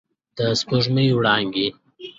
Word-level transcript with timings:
د 0.35 0.39
سپوږمۍ 0.59 1.07
وړانګې 1.17 1.67